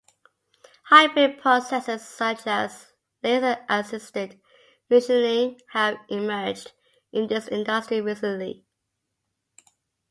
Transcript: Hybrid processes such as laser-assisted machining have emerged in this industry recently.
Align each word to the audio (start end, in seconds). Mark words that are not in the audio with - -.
Hybrid 0.85 1.37
processes 1.37 2.03
such 2.03 2.47
as 2.47 2.91
laser-assisted 3.21 4.41
machining 4.89 5.61
have 5.73 5.99
emerged 6.09 6.71
in 7.11 7.27
this 7.27 7.47
industry 7.49 8.01
recently. 8.01 8.65